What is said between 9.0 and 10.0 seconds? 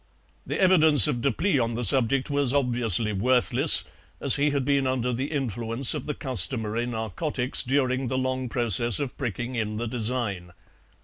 pricking in the